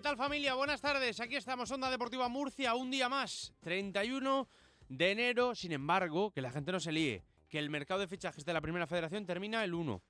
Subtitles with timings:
[0.00, 0.54] ¿Qué tal familia?
[0.54, 1.20] Buenas tardes.
[1.20, 4.48] Aquí estamos, Onda Deportiva Murcia, un día más, 31
[4.88, 5.54] de enero.
[5.54, 8.62] Sin embargo, que la gente no se líe, que el mercado de fichajes de la
[8.62, 10.02] Primera Federación termina el 1,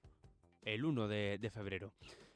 [0.62, 1.92] el 1 de, febrero.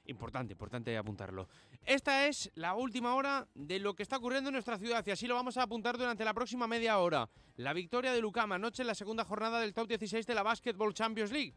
[0.06, 1.46] Importante, importante apuntarlo.
[1.84, 5.28] Esta es la última hora de lo que está ocurriendo en nuestra ciudad y así
[5.28, 7.30] lo vamos a apuntar durante la próxima media hora.
[7.54, 10.92] La victoria de Lucama anoche en la segunda jornada del top 16 de la Basketball
[10.92, 11.54] Champions League.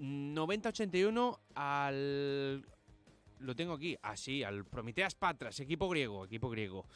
[0.00, 2.66] 90-81 al...
[3.38, 6.86] Lo tengo aquí, así, al Prometeas Patras, equipo griego, equipo griego.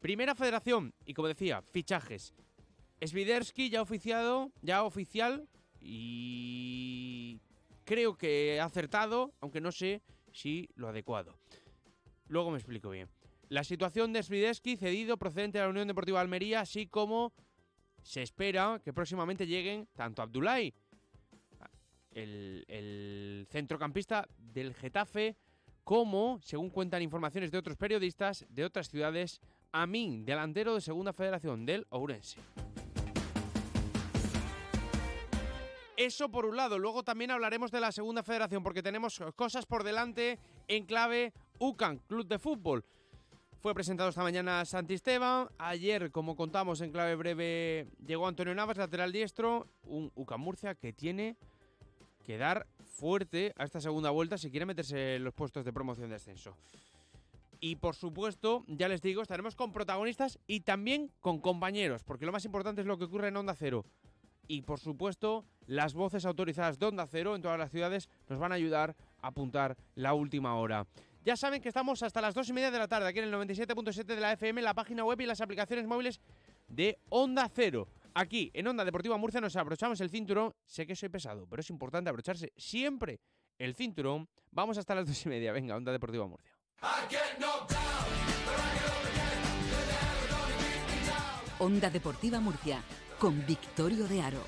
[0.00, 2.34] Primera federación, y como decía, fichajes.
[3.00, 5.48] Sviderski ya oficiado, ya oficial,
[5.80, 7.40] y
[7.84, 11.36] creo que acertado, aunque no sé si lo adecuado.
[12.28, 13.08] Luego me explico bien.
[13.48, 17.32] La situación de Sviderski cedido procedente de la Unión Deportiva de Almería, así como
[18.02, 20.74] se espera que próximamente lleguen tanto Abdulay,
[22.10, 25.36] el, el centrocampista del Getafe,
[25.88, 29.40] como, según cuentan informaciones de otros periodistas de otras ciudades,
[29.72, 32.38] Amin, delantero de Segunda Federación del Ourense.
[35.96, 39.82] Eso por un lado, luego también hablaremos de la Segunda Federación porque tenemos cosas por
[39.82, 42.84] delante en clave UCAN, Club de Fútbol.
[43.58, 45.48] Fue presentado esta mañana Santisteban.
[45.56, 49.66] Ayer, como contamos en clave breve, llegó Antonio Navas, lateral diestro.
[49.84, 51.38] Un UCAN Murcia que tiene
[52.24, 52.66] que dar
[52.98, 56.56] fuerte a esta segunda vuelta si quiere meterse en los puestos de promoción de ascenso.
[57.60, 62.32] Y por supuesto, ya les digo, estaremos con protagonistas y también con compañeros, porque lo
[62.32, 63.84] más importante es lo que ocurre en Onda Cero.
[64.48, 68.52] Y por supuesto, las voces autorizadas de Onda Cero en todas las ciudades nos van
[68.52, 70.86] a ayudar a apuntar la última hora.
[71.24, 73.34] Ya saben que estamos hasta las 2 y media de la tarde aquí en el
[73.34, 76.20] 97.7 de la FM, la página web y las aplicaciones móviles
[76.68, 77.88] de Onda Cero.
[78.18, 80.52] Aquí, en Onda Deportiva Murcia, nos abrochamos el cinturón.
[80.66, 83.20] Sé que soy pesado, pero es importante abrocharse siempre
[83.58, 84.28] el cinturón.
[84.50, 85.52] Vamos hasta las dos y media.
[85.52, 86.50] Venga, Onda Deportiva Murcia.
[91.60, 92.82] Onda Deportiva Murcia,
[93.20, 94.42] con Victorio de Aro.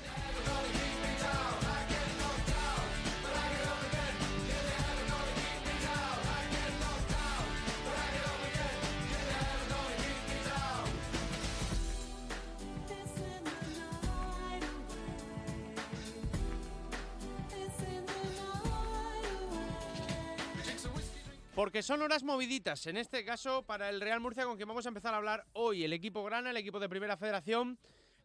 [21.81, 24.89] Porque son horas moviditas, en este caso para el Real Murcia con quien vamos a
[24.89, 25.83] empezar a hablar hoy.
[25.83, 27.79] El equipo grana, el equipo de Primera Federación,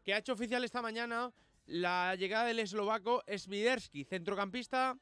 [0.04, 1.32] que ha hecho oficial esta mañana
[1.64, 4.98] la llegada del eslovaco Sviderski, centrocampista,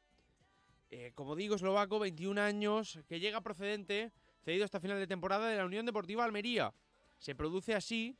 [0.88, 4.12] eh, como digo, eslovaco, 21 años, que llega procedente,
[4.44, 6.72] cedido hasta final de temporada de la Unión Deportiva Almería.
[7.18, 8.16] Se produce así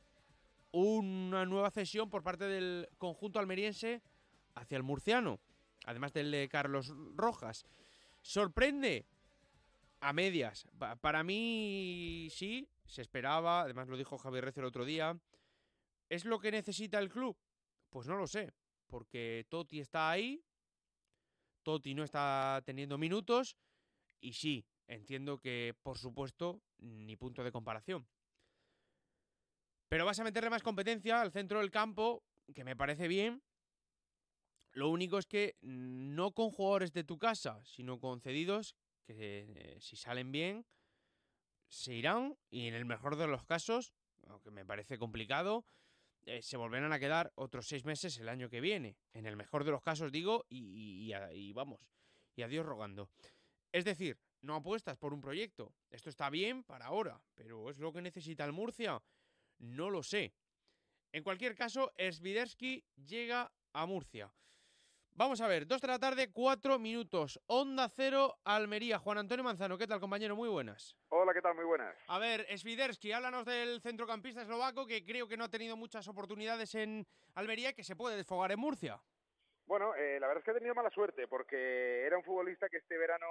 [0.73, 4.01] una nueva cesión por parte del conjunto almeriense
[4.53, 5.39] hacia el murciano,
[5.85, 7.65] además del de Carlos Rojas.
[8.21, 9.05] Sorprende
[10.05, 10.67] a medias.
[11.01, 15.19] Para mí, sí, se esperaba, además lo dijo Javier Recio el otro día.
[16.09, 17.35] ¿Es lo que necesita el club?
[17.89, 18.53] Pues no lo sé,
[18.85, 20.45] porque Totti está ahí,
[21.63, 23.57] Totti no está teniendo minutos,
[24.21, 28.07] y sí, entiendo que, por supuesto, ni punto de comparación.
[29.89, 32.23] Pero vas a meterle más competencia al centro del campo,
[32.53, 33.41] que me parece bien.
[34.71, 39.77] Lo único es que no con jugadores de tu casa, sino con cedidos que eh,
[39.79, 40.65] si salen bien,
[41.67, 43.93] se irán y en el mejor de los casos,
[44.27, 45.65] aunque me parece complicado,
[46.25, 48.97] eh, se volverán a quedar otros seis meses el año que viene.
[49.13, 51.79] En el mejor de los casos digo y, y, y vamos,
[52.35, 53.09] y adiós rogando.
[53.71, 55.73] Es decir, no apuestas por un proyecto.
[55.89, 59.01] Esto está bien para ahora, pero ¿es lo que necesita el Murcia?
[59.59, 60.33] No lo sé.
[61.11, 64.33] En cualquier caso, Sviderski llega a Murcia.
[65.17, 67.39] Vamos a ver, dos de la tarde, cuatro minutos.
[67.47, 68.99] Onda Cero, Almería.
[68.99, 70.35] Juan Antonio Manzano, ¿qué tal, compañero?
[70.35, 70.93] Muy buenas.
[71.07, 71.55] Hola, ¿qué tal?
[71.55, 71.95] Muy buenas.
[72.09, 76.75] A ver, Sviderski, háblanos del centrocampista eslovaco que creo que no ha tenido muchas oportunidades
[76.75, 78.99] en Almería y que se puede desfogar en Murcia.
[79.65, 82.77] Bueno, eh, la verdad es que ha tenido mala suerte porque era un futbolista que
[82.77, 83.25] este verano,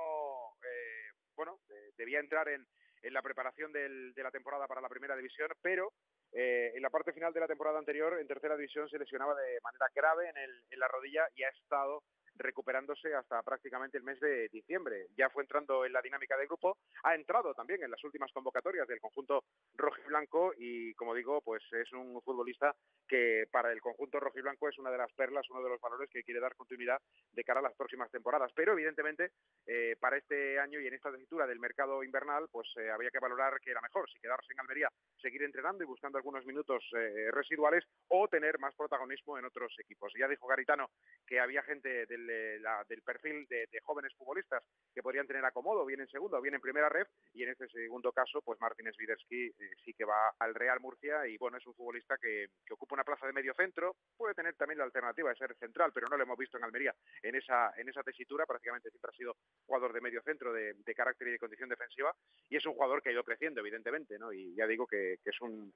[0.62, 2.66] eh, bueno, eh, debía entrar en,
[3.04, 5.92] en la preparación del, de la temporada para la primera división, pero
[6.32, 9.60] eh, en la parte final de la temporada anterior, en tercera división, se lesionaba de
[9.62, 12.02] manera grave en, el, en la rodilla y ha estado
[12.36, 15.06] recuperándose hasta prácticamente el mes de diciembre.
[15.16, 18.86] Ya fue entrando en la dinámica del grupo, ha entrado también en las últimas convocatorias
[18.88, 19.44] del conjunto
[19.74, 22.74] rojiblanco y, como digo, pues es un futbolista
[23.06, 26.22] que para el conjunto rojiblanco es una de las perlas, uno de los valores que
[26.22, 27.00] quiere dar continuidad
[27.32, 28.52] de cara a las próximas temporadas.
[28.54, 29.30] Pero, evidentemente,
[29.66, 33.18] eh, para este año y en esta tesitura del mercado invernal, pues eh, había que
[33.18, 34.88] valorar que era mejor, si quedarse en Almería,
[35.20, 40.12] seguir entrenando y buscando algunos minutos eh, residuales o tener más protagonismo en otros equipos.
[40.18, 40.90] Ya dijo Garitano
[41.26, 44.62] que había gente del del, eh, del perfil de, jóvenes futbolistas
[44.94, 48.12] que podrían tener acomodo, bien en segundo, bien en primera red, y en este segundo
[48.12, 49.52] caso, pues Martín Sviderski eh,
[49.84, 53.26] sí que va al Real Murcia y bueno, es un futbolista que, ocupa una plaza
[53.26, 56.38] de medio centro, puede tener también la alternativa de ser central, pero no lo hemos
[56.38, 59.36] visto en Almería en esa, en esa tesitura, prácticamente siempre ha sido
[59.66, 62.14] jugador de medio centro de, carácter y de condición defensiva,
[62.48, 64.32] y es un jugador que ha ido creciendo, evidentemente, ¿no?
[64.32, 65.72] Y ya digo que, es un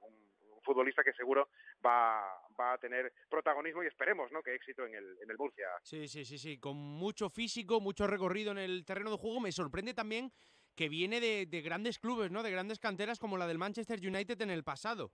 [0.61, 1.49] futbolista que seguro
[1.85, 2.23] va,
[2.59, 4.41] va a tener protagonismo y esperemos ¿no?
[4.41, 5.67] que éxito en el, en el Murcia.
[5.83, 9.39] Sí, sí, sí, sí, con mucho físico, mucho recorrido en el terreno de juego.
[9.39, 10.31] Me sorprende también
[10.75, 12.43] que viene de, de grandes clubes, ¿no?
[12.43, 15.11] de grandes canteras como la del Manchester United en el pasado.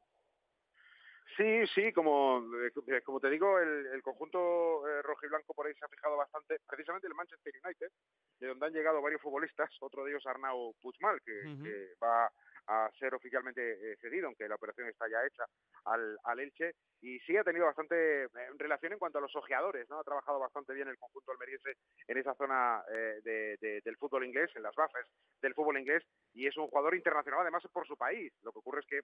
[1.38, 5.68] Sí, sí, como, eh, como te digo, el, el conjunto eh, rojo y blanco por
[5.68, 7.92] ahí se ha fijado bastante, precisamente el Manchester United,
[8.40, 12.32] de donde han llegado varios futbolistas, otro de ellos Arnau Puigmal, que, que va
[12.68, 15.44] a ser oficialmente eh, cedido, aunque la operación está ya hecha
[15.86, 16.74] al, al Elche.
[17.02, 20.00] Y sí ha tenido bastante eh, relación en cuanto a los ojeadores, ¿no?
[20.00, 21.74] Ha trabajado bastante bien el conjunto almeriense
[22.08, 25.06] en esa zona eh, de, del fútbol inglés, en las bases
[25.42, 26.04] del fútbol inglés,
[26.36, 28.32] y es un jugador internacional además por su país.
[28.44, 29.00] Lo que ocurre es que,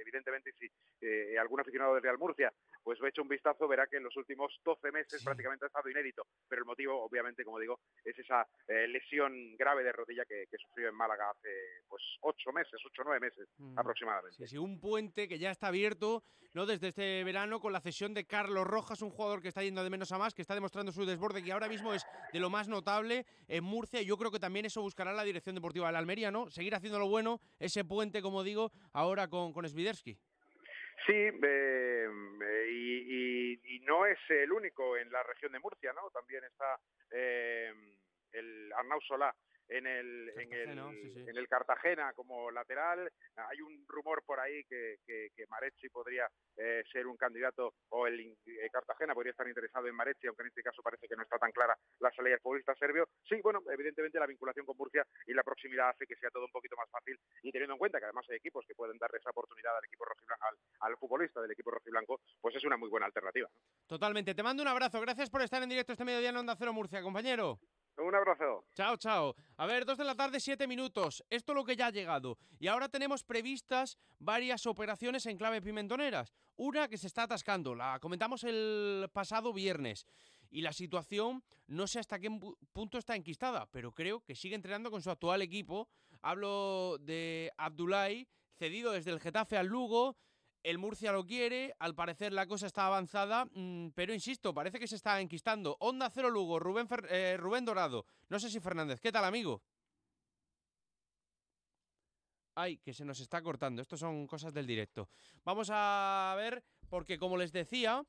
[0.00, 0.68] evidentemente, si
[1.36, 4.58] algún aficionado del Real Murcia pues ve hecho un vistazo, verá que en los últimos
[4.64, 6.26] 12 meses prácticamente ha estado inédito.
[6.48, 10.88] Pero el motivo, obviamente, como digo, es esa lesión grave de rodilla que, que, sufrió
[10.88, 11.50] en Málaga hace
[11.88, 13.78] pues ocho meses, ocho nueve meses mm.
[13.78, 14.46] aproximadamente.
[14.46, 18.26] Sí, un puente que ya está abierto no desde este verano con la cesión de
[18.26, 21.06] Carlos Rojas, un jugador que está yendo de menos a más, que está demostrando su
[21.06, 24.02] desborde, que ahora mismo es de lo más notable en Murcia.
[24.02, 26.50] Yo creo que también eso buscará la dirección deportiva de la Almería, ¿no?
[26.50, 30.18] Seguir haciendo lo bueno, ese puente, como digo, ahora con, con Sviderski.
[31.06, 32.08] Sí, eh,
[32.70, 36.10] y, no es el único en la región de Murcia, ¿no?
[36.10, 36.78] También está
[37.10, 37.72] eh,
[38.32, 39.34] el Arnau Solá,
[39.70, 43.10] en el, en el, en el Cartagena como lateral.
[43.36, 48.06] Hay un rumor por ahí que, que, que Marechi podría eh, ser un candidato o
[48.06, 51.22] el eh, Cartagena podría estar interesado en Marechi, aunque en este caso parece que no
[51.22, 53.08] está tan clara la salida del futbolista serbio.
[53.28, 56.52] Sí, bueno, evidentemente la vinculación con Murcia y la proximidad hace que sea todo un
[56.52, 59.30] poquito más fácil y teniendo en cuenta que además hay equipos que pueden darle esa
[59.30, 63.06] oportunidad al equipo rojiblanco, al, al futbolista del equipo rojiblanco, pues es una muy buena
[63.06, 63.48] alternativa.
[63.86, 64.34] Totalmente.
[64.34, 65.00] Te mando un abrazo.
[65.00, 67.58] Gracias por estar en directo este mediodía en Onda Cero Murcia, compañero.
[67.98, 68.64] Un abrazo.
[68.74, 69.34] Chao, chao.
[69.56, 71.24] A ver, dos de la tarde, siete minutos.
[71.28, 72.38] Esto es lo que ya ha llegado.
[72.58, 76.32] Y ahora tenemos previstas varias operaciones en clave pimentoneras.
[76.56, 80.06] Una que se está atascando, la comentamos el pasado viernes.
[80.50, 82.30] Y la situación no sé hasta qué
[82.72, 85.88] punto está enquistada, pero creo que sigue entrenando con su actual equipo.
[86.22, 88.26] Hablo de Abdulai,
[88.58, 90.16] cedido desde el Getafe al Lugo,
[90.62, 94.86] el Murcia lo quiere, al parecer la cosa está avanzada, mm, pero insisto, parece que
[94.86, 95.76] se está enquistando.
[95.80, 98.04] Onda Cero Lugo, Rubén, eh, Rubén Dorado.
[98.28, 99.00] No sé si Fernández.
[99.00, 99.62] ¿Qué tal, amigo?
[102.54, 103.80] Ay, que se nos está cortando.
[103.80, 105.08] Esto son cosas del directo.
[105.44, 108.04] Vamos a ver, porque como les decía,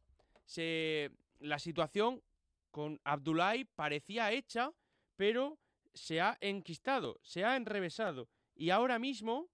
[0.46, 2.22] se, la situación
[2.70, 4.72] con Abdulai parecía hecha,
[5.16, 5.58] pero
[5.94, 8.28] se ha enquistado, se ha enrevesado.
[8.56, 9.50] Y ahora mismo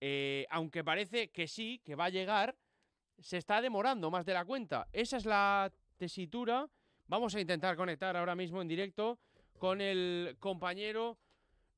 [0.00, 2.56] eh, aunque parece que sí, que va a llegar,
[3.18, 4.88] se está demorando más de la cuenta.
[4.92, 6.68] Esa es la tesitura.
[7.06, 9.18] Vamos a intentar conectar ahora mismo en directo
[9.58, 11.18] con el compañero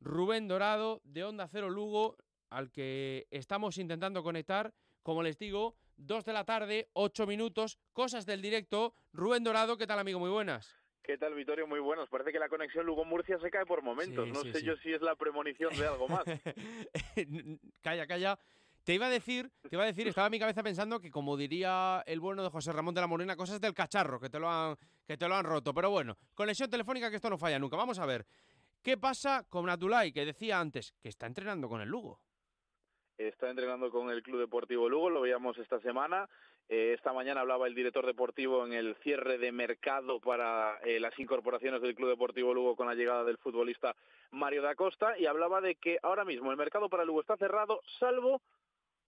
[0.01, 2.17] Rubén Dorado de Onda Cero Lugo,
[2.51, 4.73] al que estamos intentando conectar.
[5.03, 8.95] Como les digo, dos de la tarde, ocho minutos, cosas del directo.
[9.13, 10.21] Rubén Dorado, ¿qué tal amigo?
[10.21, 10.82] Muy buenas.
[11.03, 11.67] ¿Qué tal, Vittorio?
[11.67, 12.09] Muy buenos.
[12.09, 14.29] Parece que la conexión Lugo-Murcia se cae por momentos.
[14.29, 16.23] no sé yo si es la premonición de algo más.
[17.83, 18.39] calla, calla.
[18.85, 21.37] Te iba a decir, te iba a decir, estaba en mi cabeza pensando que como
[21.37, 24.49] diría el bueno de José Ramón de la Morena, cosas del cacharro, que te lo
[24.49, 25.73] han, que te lo han roto.
[25.75, 27.77] Pero bueno, conexión telefónica que esto no falla nunca.
[27.77, 28.27] Vamos a ver.
[28.83, 32.21] ¿Qué pasa con Natulay, que decía antes que está entrenando con el Lugo?
[33.17, 36.29] Está entrenando con el Club Deportivo Lugo, lo veíamos esta semana.
[36.75, 41.19] Eh, esta mañana hablaba el director deportivo en el cierre de mercado para eh, las
[41.19, 43.95] incorporaciones del Club Deportivo Lugo con la llegada del futbolista
[44.31, 47.83] Mario da Costa y hablaba de que ahora mismo el mercado para Lugo está cerrado
[48.01, 48.41] salvo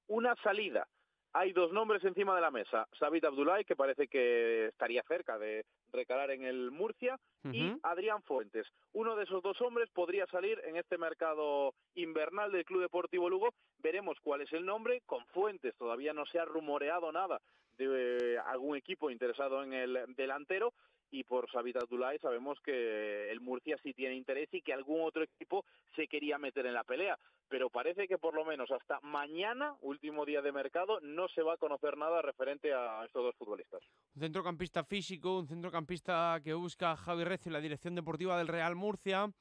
[0.09, 0.87] una salida
[1.35, 2.87] hay dos nombres encima de la mesa.
[2.99, 7.19] Sabit Abdulay, que parece que estaría cerca de recalar en el Murcia,
[7.53, 8.67] y Adrián Fuentes.
[8.95, 13.51] Uno de esos dos hombres podría salir en este mercado invernal del Club Deportivo Lugo.
[13.83, 15.03] Veremos cuál es el nombre.
[15.05, 17.41] Con Fuentes todavía no se ha rumoreado nada
[17.77, 20.73] de algún equipo interesado en el delantero
[21.15, 25.65] y por Abdulay sabemos que el Murcia sí tiene interés y que algún otro equipo
[25.95, 27.17] se quería meter en la pelea.
[27.49, 31.55] Pero parece que por lo menos hasta mañana, último día de mercado, no se va
[31.55, 33.81] a conocer nada referente a estos dos futbolistas.
[34.17, 39.33] Un centrocampista físico, un centrocampista que busca Javi Recio, la dirección deportiva del Real Murcia.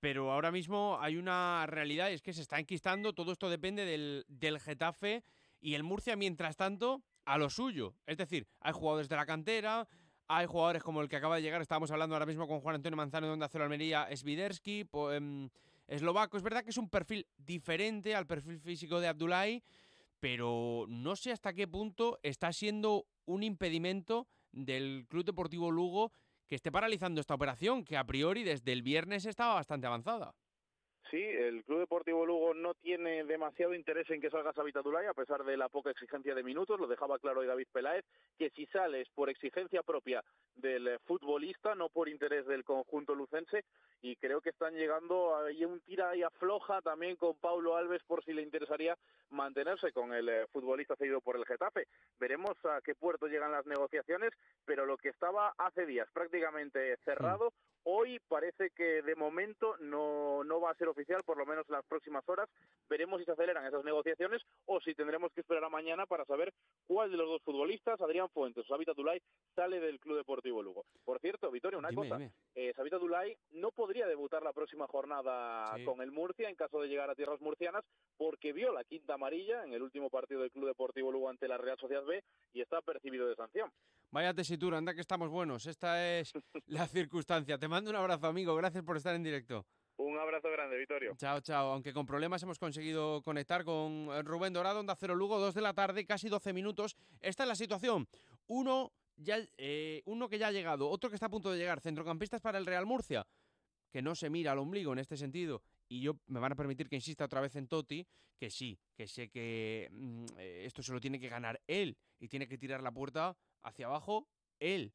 [0.00, 4.24] Pero ahora mismo hay una realidad, es que se está enquistando, todo esto depende del,
[4.28, 5.22] del Getafe
[5.60, 7.94] y el Murcia, mientras tanto, a lo suyo.
[8.06, 9.86] Es decir, hay jugadores de la cantera,
[10.28, 12.96] Hay jugadores como el que acaba de llegar, estábamos hablando ahora mismo con Juan Antonio
[12.96, 15.48] Manzano de Onda Cero Almería, Sviderski, em,
[15.86, 16.36] eslovaco.
[16.36, 19.62] Es verdad que es un perfil diferente al perfil físico de Abdullahi,
[20.18, 26.12] pero no sé hasta qué punto está siendo un impedimento del Club Deportivo Lugo
[26.48, 30.34] que esté paralizando esta operación, que a priori desde el viernes estaba bastante avanzada.
[31.10, 35.44] Sí, el Club Deportivo Lugo no tiene demasiado interés en que salga Sabitadulay, a pesar
[35.44, 38.04] de la poca exigencia de minutos, lo dejaba claro hoy David Peláez,
[38.36, 40.24] que si sales por exigencia propia
[40.56, 43.64] del eh, futbolista, no por interés del conjunto lucense,
[44.02, 48.24] y creo que están llegando ahí un tira y afloja también con Paulo Alves por
[48.24, 48.96] si le interesaría
[49.30, 51.86] mantenerse con el eh, futbolista cedido por el Getafe.
[52.18, 54.32] Veremos a qué puerto llegan las negociaciones,
[54.64, 57.52] pero lo que estaba hace días prácticamente cerrado,
[57.88, 61.76] Hoy parece que de momento no, no va a ser oficial, por lo menos en
[61.76, 62.48] las próximas horas.
[62.88, 66.52] Veremos si se aceleran esas negociaciones o si tendremos que esperar a mañana para saber
[66.88, 69.22] cuál de los dos futbolistas, Adrián Fuentes o Sabita Dulay,
[69.54, 70.84] sale del Club Deportivo Lugo.
[71.04, 72.18] Por cierto, Vitoria, una cosa.
[72.56, 76.88] Eh, Sabita Dulay no podría debutar la próxima jornada con el Murcia en caso de
[76.88, 77.84] llegar a tierras murcianas
[78.16, 81.56] porque vio la quinta amarilla en el último partido del Club Deportivo Lugo ante la
[81.56, 82.20] Real Sociedad B
[82.52, 83.70] y está percibido de sanción.
[84.16, 85.66] Vaya tesitura, anda que estamos buenos.
[85.66, 86.32] Esta es
[86.68, 87.58] la circunstancia.
[87.58, 88.56] Te mando un abrazo, amigo.
[88.56, 89.66] Gracias por estar en directo.
[89.98, 91.14] Un abrazo grande, Vitorio.
[91.18, 91.72] Chao, chao.
[91.72, 95.74] Aunque con problemas hemos conseguido conectar con Rubén Dorado, Onda Cero Lugo, dos de la
[95.74, 96.96] tarde, casi 12 minutos.
[97.20, 98.08] Esta es la situación.
[98.46, 101.82] Uno, ya, eh, uno que ya ha llegado, otro que está a punto de llegar.
[101.82, 103.26] Centrocampistas para el Real Murcia,
[103.92, 105.60] que no se mira al ombligo en este sentido.
[105.90, 108.06] Y yo me van a permitir que insista otra vez en Toti,
[108.38, 112.28] que sí, que sé que mm, eh, esto se lo tiene que ganar él y
[112.28, 114.92] tiene que tirar la puerta hacia abajo él.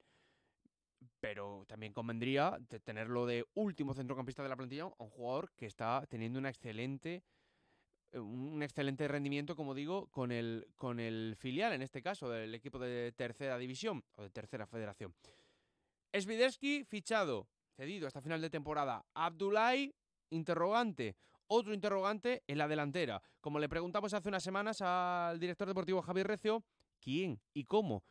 [1.19, 6.39] Pero también convendría tenerlo de último centrocampista de la plantilla un jugador que está teniendo
[6.39, 7.23] una excelente,
[8.11, 12.55] eh, un excelente rendimiento, como digo, con el, con el filial, en este caso, del
[12.55, 15.13] equipo de tercera división o de tercera federación.
[16.13, 19.05] Sviderski, fichado, cedido hasta final de temporada.
[19.13, 19.93] Abdulai,
[20.29, 21.15] interrogante.
[21.47, 23.21] Otro interrogante en la delantera.
[23.41, 26.63] Como le preguntamos hace unas semanas al director deportivo Javier Recio,
[27.01, 28.03] ¿quién y cómo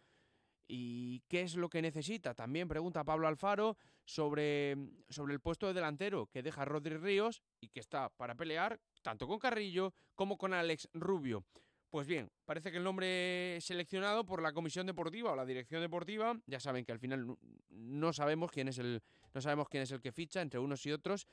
[0.73, 2.33] ¿Y qué es lo que necesita?
[2.33, 4.77] También pregunta Pablo Alfaro sobre,
[5.09, 9.27] sobre el puesto de delantero que deja Rodri Ríos y que está para pelear tanto
[9.27, 11.45] con Carrillo como con Alex Rubio.
[11.91, 16.39] Pues bien, parece que el nombre seleccionado por la comisión deportiva o la dirección deportiva,
[16.47, 17.37] ya saben que al final
[17.71, 19.03] no sabemos quién es el,
[19.35, 21.27] no sabemos quién es el que ficha entre unos y otros,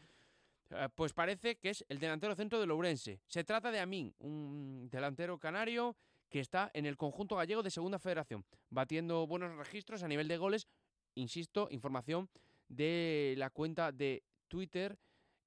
[0.71, 3.21] eh, pues parece que es el delantero centro de Lourense.
[3.27, 5.95] Se trata de Amin, un delantero canario
[6.29, 10.37] que está en el conjunto gallego de Segunda Federación, batiendo buenos registros a nivel de
[10.37, 10.67] goles.
[11.15, 12.29] Insisto, información
[12.67, 14.97] de la cuenta de Twitter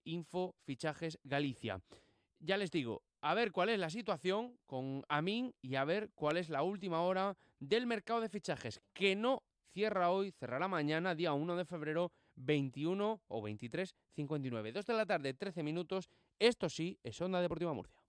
[0.04, 1.80] Info Fichajes Galicia.
[2.38, 6.38] Ya les digo, a ver cuál es la situación con Amin y a ver cuál
[6.38, 11.32] es la última hora del mercado de fichajes, que no cierra hoy, cerrará mañana, día
[11.34, 14.72] 1 de febrero, 21 o 23, 59.
[14.72, 16.08] 2 de la tarde, 13 minutos.
[16.38, 17.99] Esto sí es Onda Deportiva Murcia.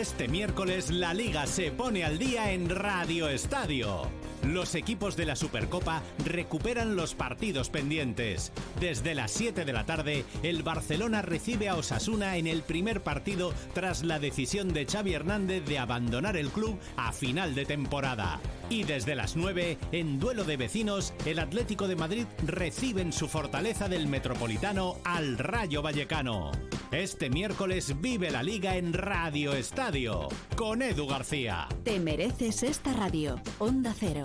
[0.00, 4.08] Este miércoles la liga se pone al día en Radio Estadio.
[4.44, 8.52] Los equipos de la Supercopa recuperan los partidos pendientes.
[8.80, 13.52] Desde las 7 de la tarde, el Barcelona recibe a Osasuna en el primer partido
[13.74, 18.40] tras la decisión de Xavi Hernández de abandonar el club a final de temporada.
[18.70, 23.28] Y desde las 9, en duelo de vecinos, el Atlético de Madrid recibe en su
[23.28, 26.50] fortaleza del Metropolitano al Rayo Vallecano.
[26.92, 31.68] Este miércoles vive la liga en Radio Estadio con Edu García.
[31.84, 33.40] Te mereces esta radio.
[33.60, 34.24] Onda Cero,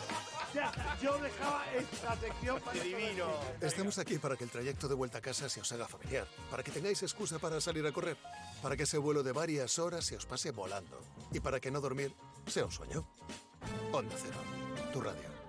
[1.01, 3.25] Yo dejaba esta sección para divino.
[3.61, 6.63] Estamos aquí para que el trayecto de vuelta a casa se os haga familiar, para
[6.63, 8.17] que tengáis excusa para salir a correr,
[8.61, 10.99] para que ese vuelo de varias horas se os pase volando
[11.31, 12.13] y para que no dormir
[12.47, 13.07] sea un sueño.
[13.91, 14.37] Onda Cero
[14.91, 15.41] tu radio.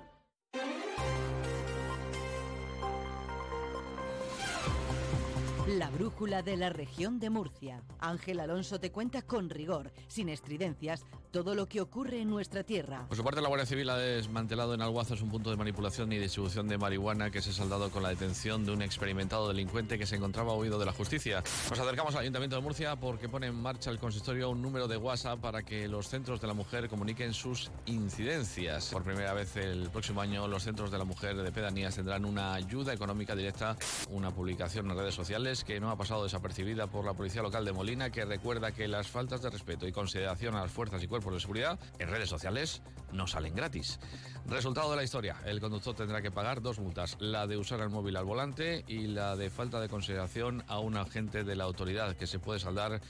[5.68, 7.82] La brújula de la región de Murcia.
[7.99, 13.06] Ángel Alonso te cuenta con rigor, sin estridencias, todo lo que ocurre en nuestra tierra.
[13.08, 16.18] Por su parte, la Guardia Civil ha desmantelado en Alguazos un punto de manipulación y
[16.18, 20.06] distribución de marihuana que se ha saldado con la detención de un experimentado delincuente que
[20.06, 21.42] se encontraba huido de la justicia.
[21.70, 24.98] Nos acercamos al Ayuntamiento de Murcia porque pone en marcha el consistorio un número de
[24.98, 28.90] WhatsApp para que los centros de la mujer comuniquen sus incidencias.
[28.90, 32.52] Por primera vez el próximo año, los centros de la mujer de pedanías tendrán una
[32.52, 33.78] ayuda económica directa,
[34.10, 37.72] una publicación en redes sociales que no ha pasado desapercibida por la Policía Local de
[37.72, 41.21] Molina, que recuerda que las faltas de respeto y consideración a las fuerzas y cuerpos
[41.22, 43.98] por de seguridad en redes sociales no salen gratis.
[44.46, 47.90] Resultado de la historia, el conductor tendrá que pagar dos multas, la de usar el
[47.90, 52.16] móvil al volante y la de falta de consideración a un agente de la autoridad
[52.16, 53.00] que se puede saldar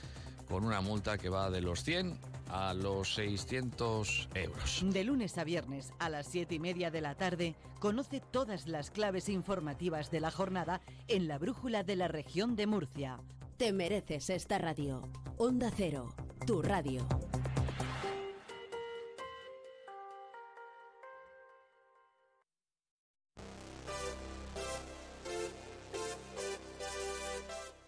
[0.47, 4.81] con una multa que va de los 100 a los 600 euros.
[4.85, 8.91] De lunes a viernes a las 7 y media de la tarde, conoce todas las
[8.91, 13.19] claves informativas de la jornada en la brújula de la región de Murcia.
[13.57, 15.01] Te mereces esta radio.
[15.37, 16.13] Onda Cero,
[16.45, 17.07] tu radio.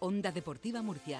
[0.06, 1.18] Onda Deportiva Murcia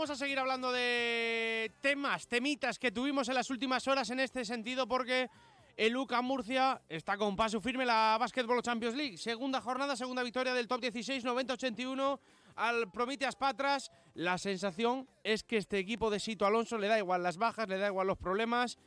[0.00, 4.46] Vamos a seguir hablando de temas, temitas que tuvimos en las últimas horas en este
[4.46, 5.28] sentido porque
[5.76, 9.18] el UCA Murcia está con paso firme la Basketball Champions League.
[9.18, 12.18] Segunda jornada, segunda victoria del top 16, 90-81
[12.56, 13.92] al Prometeas Patras.
[14.14, 17.76] La sensación es que este equipo de Sito Alonso le da igual las bajas, le
[17.76, 18.78] da igual los problemas.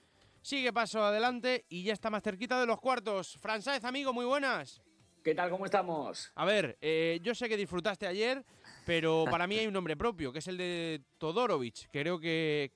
[0.42, 3.38] Sigue paso adelante y ya está más cerquita de los cuartos.
[3.40, 4.82] Fran amigo, muy buenas.
[5.24, 5.50] ¿Qué tal?
[5.50, 6.32] ¿Cómo estamos?
[6.36, 8.44] A ver, eh, yo sé que disfrutaste ayer,
[8.86, 11.90] pero para mí hay un nombre propio, que es el de Todorovic.
[11.92, 12.72] Creo que,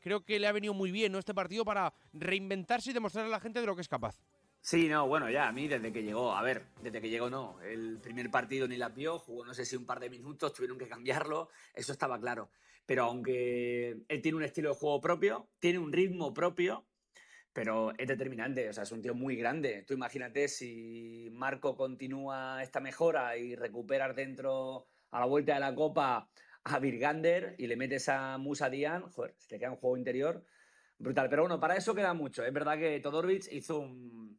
[0.00, 1.18] creo que le ha venido muy bien ¿no?
[1.18, 4.16] este partido para reinventarse y demostrarle a la gente de lo que es capaz.
[4.62, 7.58] Sí, no, bueno, ya a mí desde que llegó, a ver, desde que llegó no,
[7.62, 10.78] el primer partido ni la vio, jugó no sé si un par de minutos, tuvieron
[10.78, 12.50] que cambiarlo, eso estaba claro.
[12.84, 16.84] Pero aunque él tiene un estilo de juego propio, tiene un ritmo propio,
[17.54, 19.82] pero es determinante, o sea, es un tío muy grande.
[19.86, 25.74] Tú imagínate si Marco continúa esta mejora y recuperas dentro a la vuelta de la
[25.74, 26.28] Copa
[26.64, 30.44] a Virgander y le metes a Musa Dian, joder, se te queda un juego interior
[30.98, 31.28] brutal.
[31.28, 32.44] Pero bueno, para eso queda mucho.
[32.44, 34.38] Es verdad que Todorovic hizo un,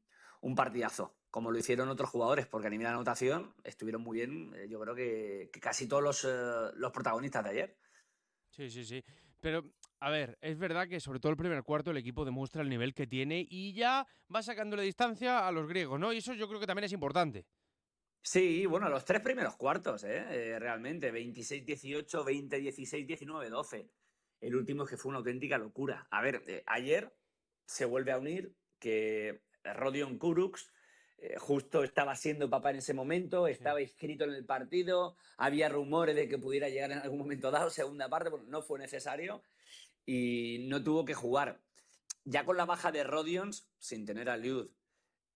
[0.55, 4.67] partidazo, como lo hicieron otros jugadores, porque a nivel de anotación estuvieron muy bien, eh,
[4.69, 7.77] yo creo que, casi todos los, eh, los protagonistas de ayer.
[8.49, 9.03] Sí, sí, sí.
[9.39, 9.63] Pero,
[9.99, 12.93] a ver, es verdad que sobre todo el primer cuarto el equipo demuestra el nivel
[12.93, 16.13] que tiene y ya va sacándole distancia a los griegos, ¿no?
[16.13, 17.45] Y eso yo creo que también es importante.
[18.23, 20.25] Sí, bueno, los tres primeros cuartos, ¿eh?
[20.29, 23.89] eh realmente, 26-18, 20-16, 19-12.
[24.41, 26.07] El último que fue una auténtica locura.
[26.11, 27.13] A ver, eh, ayer
[27.65, 30.71] se vuelve a unir que Rodion Kurux
[31.17, 36.15] eh, justo estaba siendo papá en ese momento, estaba inscrito en el partido, había rumores
[36.15, 39.43] de que pudiera llegar en algún momento dado, segunda parte, bueno, no fue necesario
[40.05, 41.61] y no tuvo que jugar.
[42.23, 44.69] Ya con la baja de Rodions, sin tener a Liud,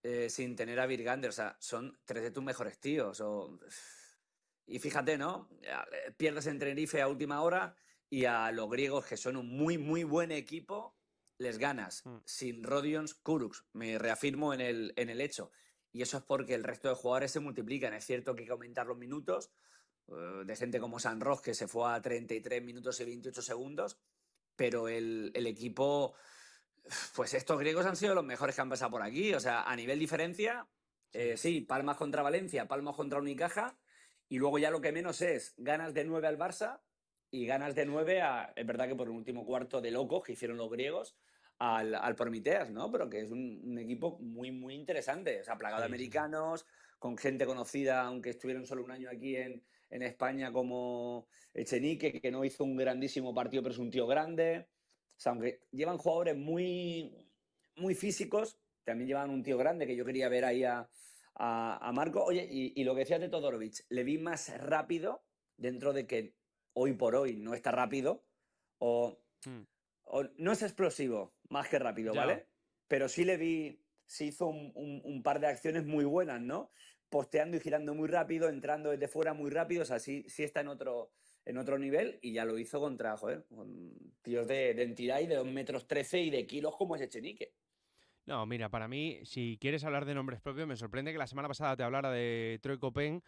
[0.08, 1.32] eh, sin tener a Virgander.
[1.32, 3.24] O sea, son tres de tus mejores tíos.
[4.68, 5.50] Y fíjate, ¿no?
[5.64, 7.76] Eh, pierdes en Tenerife a última hora
[8.08, 10.96] y a los griegos, que son un muy, muy buen equipo,
[11.40, 12.06] les ganas.
[12.06, 12.18] Mm.
[12.24, 13.66] Sin Rodions, Kurux.
[13.74, 15.52] Me reafirmo en el, en el hecho.
[15.92, 17.96] Y eso es porque el resto de jugadores se multiplican.
[17.96, 19.50] Es cierto que hay que aumentar los minutos.
[20.10, 23.98] Eh, de gente como San Ross, que se fue a 33 minutos y 28 segundos.
[24.56, 26.14] Pero el, el equipo
[27.16, 29.34] pues estos griegos han sido los mejores que han pasado por aquí.
[29.34, 30.68] O sea, a nivel diferencia,
[31.14, 33.78] eh, sí, Palmas contra Valencia, Palmas contra Unicaja.
[34.28, 36.82] Y luego ya lo que menos es ganas de nueve al Barça
[37.30, 38.54] y ganas de nueve a.
[38.56, 41.16] Es verdad que por un último cuarto de locos que hicieron los griegos
[41.60, 42.92] al, al Promiteas, ¿no?
[42.92, 45.42] Pero que es un, equipo muy, muy interesante.
[45.42, 46.66] O sea, plagado de americanos,
[46.98, 52.32] con gente conocida, aunque estuvieron solo un año aquí en, en España, como Echenique, que
[52.32, 54.68] no hizo un grandísimo partido, pero es un tío grande.
[55.18, 57.16] O sea, aunque llevan jugadores muy,
[57.78, 60.90] muy físicos, también llevan un tío grande que yo quería ver ahí a,
[61.94, 62.24] Marco.
[62.24, 65.24] Oye, y, lo que decías de Todorovic, le vi más rápido
[65.58, 66.36] dentro de que
[66.74, 68.26] hoy por hoy no está rápido
[68.78, 69.64] o, hmm.
[70.38, 72.48] no es explosivo más que rápido, ¿vale?
[72.88, 76.72] Pero sí le vi, sí hizo un, par de acciones muy buenas, ¿no?
[77.10, 80.62] posteando y girando muy rápido, entrando desde fuera muy rápido, o sea, sí, sí está
[80.62, 81.14] en otro,
[81.46, 85.28] en otro nivel y ya lo hizo contra, joder, con tíos de, de entidad y
[85.28, 87.54] de 2 metros 13 y de kilos como es Echenique.
[88.26, 91.48] No, mira, para mí, si quieres hablar de nombres propios, me sorprende que la semana
[91.48, 93.22] pasada te hablara de Troy Copen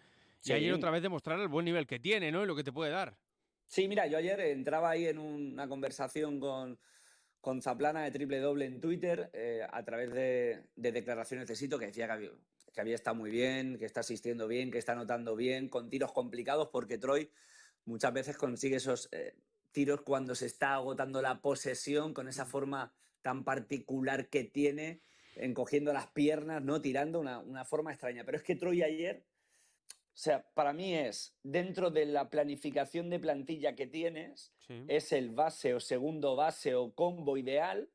[0.44, 2.44] y ayer otra vez demostrar el buen nivel que tiene, ¿no?
[2.44, 3.16] Y lo que te puede dar.
[3.68, 6.80] Sí, mira, yo ayer entraba ahí en una conversación con,
[7.42, 11.88] con Zaplana de Triple Doble en Twitter eh, a través de, declaraciones de Sito que
[11.88, 12.32] decía que había,
[12.74, 16.14] que había estado muy bien, que está asistiendo bien, que está anotando bien, con tiros
[16.14, 17.30] complicados, porque Troy
[17.88, 19.36] muchas veces consigue esos eh,
[19.71, 25.02] tiros cuando se está agotando la posesión con esa forma tan particular que tiene,
[25.36, 26.82] encogiendo las piernas, ¿no?
[26.82, 28.23] Tirando una, una forma extraña.
[28.23, 29.26] Pero es que Troy ayer
[30.17, 34.52] o sea, para mí es, dentro de la planificación de plantilla que tienes,
[34.88, 37.88] es el base o segundo base o combo ideal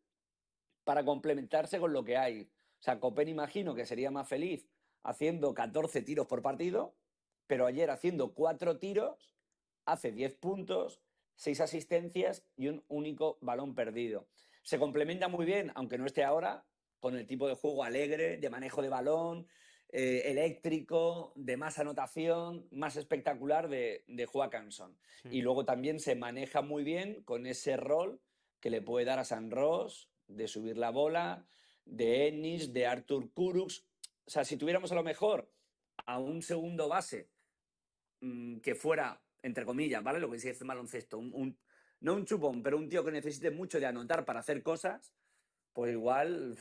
[0.85, 2.43] para complementarse con lo que hay.
[2.43, 4.69] O sea, Copen imagino que sería más feliz
[5.03, 6.95] haciendo 14 tiros por partido,
[7.49, 9.33] pero ayer haciendo 4 tiros,
[9.85, 11.01] hace 10 puntos,
[11.37, 14.29] 6 asistencias y un único balón perdido.
[14.63, 16.65] Se complementa muy bien, aunque no esté ahora,
[17.01, 19.49] con el tipo de juego alegre, de manejo de balón,
[19.89, 24.97] eh, eléctrico, de más anotación, más espectacular de, de Joaquinson.
[25.31, 28.21] Y luego también se maneja muy bien con ese rol
[28.61, 31.47] que le puede dar a San Ross de subir la bola,
[31.85, 33.85] de Ennis, de Arthur Kurux.
[34.25, 35.53] O sea, si tuviéramos a lo mejor
[36.07, 37.29] a un segundo base
[38.21, 40.21] mm, que fuera, entre comillas, ¿vale?
[40.21, 41.57] Lo que dice baloncesto, un,
[42.01, 45.13] no un chupón, pero un tío que necesite mucho de anotar para hacer cosas,
[45.73, 46.57] pues igual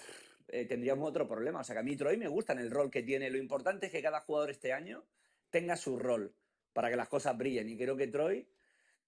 [0.48, 1.62] eh, tendríamos otro problema.
[1.62, 3.30] O sea que a mí Troy me gusta en el rol que tiene.
[3.30, 5.06] Lo importante es que cada jugador este año
[5.50, 6.34] tenga su rol
[6.74, 7.70] para que las cosas brillen.
[7.70, 8.48] Y creo que Troy,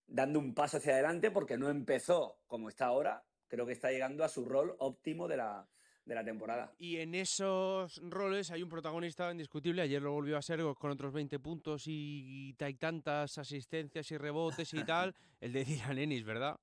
[0.07, 4.23] dando un paso hacia adelante, porque no empezó como está ahora, creo que está llegando
[4.23, 5.67] a su rol óptimo de la,
[6.05, 6.73] de la temporada.
[6.77, 11.13] Y en esos roles hay un protagonista indiscutible, ayer lo volvió a ser con otros
[11.13, 16.59] 20 puntos y, y tantas asistencias y rebotes y tal, el de Dylan Ennis, ¿verdad?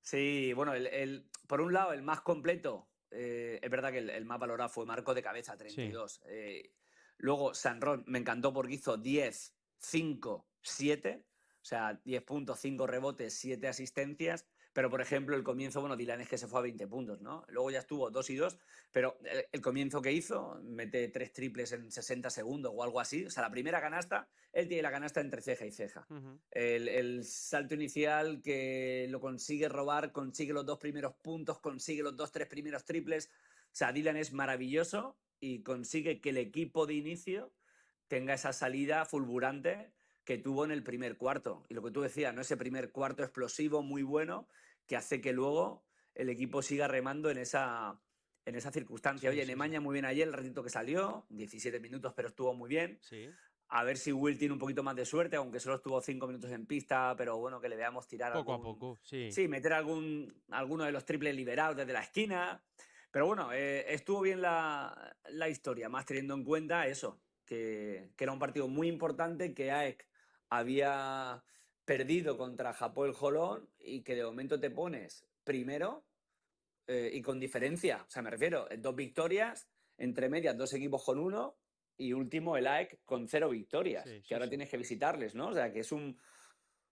[0.00, 4.38] Sí, bueno, el, por un lado el más completo eh, es verdad que el, más
[4.38, 6.22] valorado fue Marco de cabeza, 32.
[6.26, 6.72] Eh,
[7.18, 11.24] luego San Ron me encantó porque hizo 10, 5, 7.
[11.62, 14.46] O sea, 10 puntos, 5 rebotes, 7 asistencias.
[14.72, 17.44] Pero, por ejemplo, el comienzo, bueno, Dylan es que se fue a 20 puntos, ¿no?
[17.48, 18.58] Luego ya estuvo 2 y 2,
[18.92, 19.18] pero
[19.50, 23.24] el, comienzo que hizo, mete 3 triples en 60 segundos o algo así.
[23.24, 26.06] O sea, la primera canasta, él tiene la canasta entre ceja y ceja.
[26.52, 32.16] el, el, salto inicial que lo consigue robar, consigue los dos primeros puntos, consigue los
[32.16, 33.28] dos, tres primeros triples.
[33.66, 37.52] O sea, Dylan es maravilloso y consigue que el equipo de inicio
[38.06, 39.92] tenga esa salida fulgurante
[40.24, 41.64] que tuvo en el primer cuarto.
[41.68, 42.40] Y lo que tú decías, ¿no?
[42.40, 44.48] Ese primer cuarto explosivo muy bueno
[44.86, 48.00] que hace que luego el equipo siga remando en esa,
[48.44, 49.30] en esa circunstancia.
[49.30, 52.98] Oye, Nemaña muy bien ayer, el ratito que salió, 17 minutos, pero estuvo muy bien.
[53.68, 56.50] A ver si Will tiene un poquito más de suerte, aunque solo estuvo 5 minutos
[56.50, 59.30] en pista, pero bueno, que le veamos tirar poco a poco, sí.
[59.30, 62.60] Sí, meter algún, alguno de los triples liberados desde la esquina.
[63.12, 68.24] Pero bueno, eh, estuvo bien la, la, historia, más teniendo en cuenta eso, que, que,
[68.24, 70.09] era un partido muy importante, que AEK
[70.50, 71.42] había
[71.84, 76.04] perdido contra Japón el Jolón y que de momento te pones primero
[76.86, 78.04] eh, y con diferencia.
[78.06, 81.56] O sea, me refiero, dos victorias, entre medias dos equipos con uno
[81.96, 85.48] y último el AEC con cero victorias, que ahora tienes que visitarles, ¿no?
[85.48, 86.18] O sea, que es un,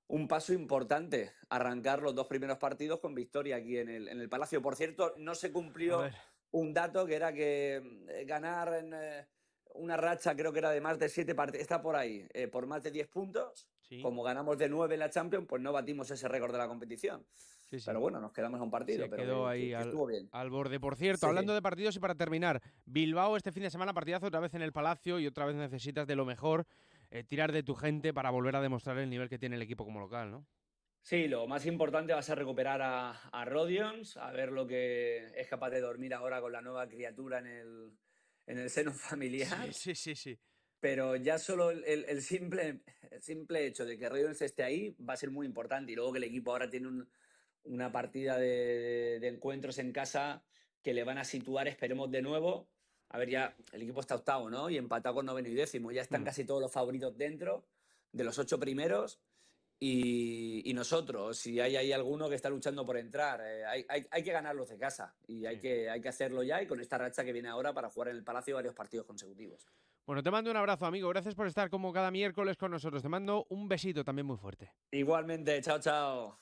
[0.08, 4.28] un, paso importante arrancar los dos primeros partidos con victoria aquí en el, en el
[4.28, 4.60] Palacio.
[4.60, 6.08] Por cierto, no se cumplió
[6.50, 7.76] un dato que era que
[8.08, 8.94] eh, ganar en...
[8.94, 9.26] Eh,
[9.78, 12.66] una racha, creo que era de más de siete partidos, está por ahí, eh, por
[12.66, 13.66] más de 10 puntos.
[14.02, 17.24] Como ganamos de 9 en la Champions, pues no batimos ese récord de la competición.
[17.70, 19.06] Pero bueno, nos quedamos a un partido.
[19.08, 19.94] pero quedó ahí al,
[20.32, 20.78] al, borde.
[20.78, 24.40] Por cierto, hablando de partidos y para terminar, Bilbao este fin de semana partidazo otra
[24.40, 26.66] vez en el Palacio y otra vez necesitas de lo mejor
[27.10, 29.84] eh, tirar de tu gente para volver a demostrar el nivel que tiene el equipo
[29.84, 30.46] como local, ¿no?
[31.00, 35.30] Sí, lo más importante va a ser recuperar a, a Rodions, a ver lo que
[35.34, 37.92] es capaz de dormir ahora con la nueva criatura en el,
[38.48, 39.72] en el seno familiar.
[39.72, 40.38] Sí, sí, sí.
[40.80, 42.80] Pero ya solo el, simple,
[43.10, 45.92] el simple hecho de que Reynolds esté ahí va a ser muy importante.
[45.92, 47.04] Y luego que el equipo ahora tiene
[47.64, 50.44] una partida de, encuentros en casa
[50.82, 52.68] que le van a situar, esperemos de nuevo.
[53.08, 54.70] A ver, ya el equipo está octavo, ¿no?
[54.70, 55.90] Y empatado con noveno y décimo.
[55.90, 56.26] Ya están mm.
[56.26, 57.64] casi todos los favoritos dentro
[58.12, 59.18] de los ocho primeros.
[59.80, 64.32] Y, nosotros, si hay ahí alguno que está luchando por entrar, eh, hay, hay, que
[64.32, 67.32] ganarlos de casa y hay, que, hay que hacerlo ya y con esta racha que
[67.32, 69.66] viene ahora para jugar en el Palacio varios partidos consecutivos.
[70.06, 71.08] Bueno, te mando un abrazo, amigo.
[71.10, 73.02] Gracias por estar como cada miércoles con nosotros.
[73.02, 74.72] Te mando un besito también muy fuerte.
[74.90, 76.38] Igualmente, chao, chao.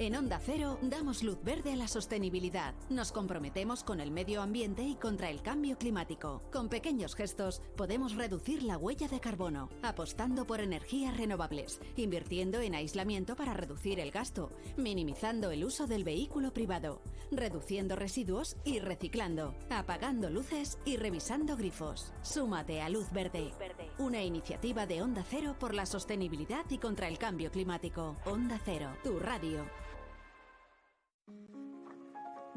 [0.00, 2.72] En Onda Cero damos luz verde a la sostenibilidad.
[2.88, 6.40] Nos comprometemos con el medio ambiente y contra el cambio climático.
[6.52, 12.76] Con pequeños gestos podemos reducir la huella de carbono, apostando por energías renovables, invirtiendo en
[12.76, 19.56] aislamiento para reducir el gasto, minimizando el uso del vehículo privado, reduciendo residuos y reciclando,
[19.68, 22.12] apagando luces y revisando grifos.
[22.22, 23.52] Súmate a Luz Verde,
[23.98, 28.16] una iniciativa de Onda Cero por la sostenibilidad y contra el cambio climático.
[28.26, 29.66] Onda Cero, tu radio.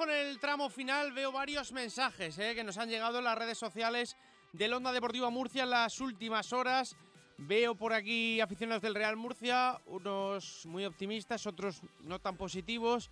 [0.00, 1.12] Vamos con el tramo final.
[1.12, 4.16] Veo varios mensajes eh, que nos han llegado en las redes sociales
[4.54, 6.96] del Onda Deportiva Murcia en las últimas horas.
[7.36, 13.10] Veo por aquí aficionados del Real Murcia, unos muy optimistas, otros no tan positivos.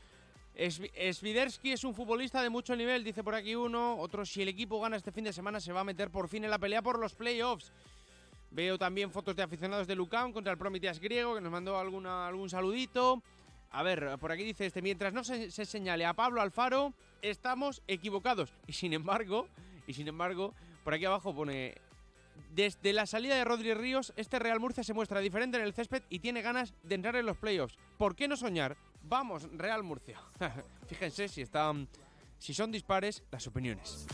[0.57, 3.99] Svi- Swiderski es un futbolista de mucho nivel, dice por aquí uno.
[3.99, 6.45] Otro, si el equipo gana este fin de semana, se va a meter por fin
[6.45, 7.71] en la pelea por los playoffs.
[8.51, 12.27] Veo también fotos de aficionados de Lucan contra el Prometeas griego, que nos mandó alguna,
[12.27, 13.23] algún saludito.
[13.71, 17.83] A ver, por aquí dice este, mientras no se, se señale a Pablo Alfaro, estamos
[17.87, 18.53] equivocados.
[18.67, 19.49] Y sin embargo,
[19.87, 20.55] y sin embargo,
[20.85, 21.75] por aquí abajo pone,
[22.55, 26.03] desde la salida de Rodri Ríos, este Real Murcia se muestra diferente en el césped
[26.09, 27.77] y tiene ganas de entrar en los playoffs.
[27.99, 28.77] ¿Por qué no soñar?
[29.03, 30.21] Vamos, Real Murcia.
[30.87, 31.89] Fíjense si están,
[32.39, 34.07] si son dispares las opiniones.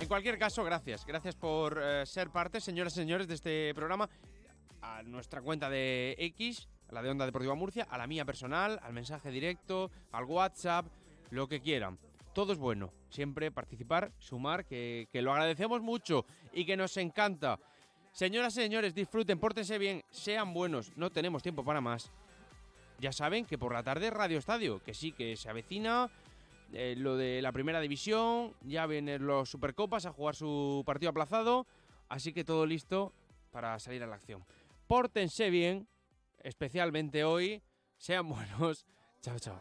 [0.00, 1.04] En cualquier caso, gracias.
[1.04, 4.08] Gracias por eh, ser parte, señoras y señores, de este programa.
[4.88, 8.80] A nuestra cuenta de X, a la de Onda Deportiva Murcia, a la mía personal,
[8.82, 10.86] al mensaje directo, al WhatsApp,
[11.30, 11.98] lo que quieran.
[12.32, 12.90] Todo es bueno.
[13.10, 16.24] Siempre participar, sumar, que, lo agradecemos mucho
[16.54, 17.58] y que nos encanta.
[18.12, 20.96] Señoras y señores, disfruten, pórtense bien, sean buenos.
[20.96, 22.10] No tenemos tiempo para más.
[22.98, 26.08] Ya saben que por la tarde Radio Estadio, que sí, que se avecina
[26.72, 31.66] eh, lo de la primera división, ya vienen los Supercopas a jugar su partido aplazado,
[32.08, 33.12] así que todo listo
[33.52, 34.44] para salir a la acción.
[34.88, 35.86] Pórtense bien,
[36.38, 37.62] especialmente hoy,
[37.98, 38.86] sean buenos.
[39.20, 39.60] Chao, chao.